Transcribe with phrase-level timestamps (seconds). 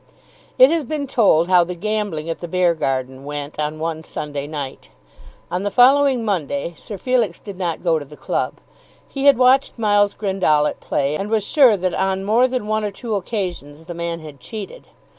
[0.57, 4.89] It has been told how the gambling at the Beargarden went on one Sunday night.
[5.51, 8.55] On the following Monday Sir Felix did not go to the club.
[9.07, 12.83] He had watched Miles Grendall at play, and was sure that on more than one
[12.83, 14.85] or two occasions the man had cheated.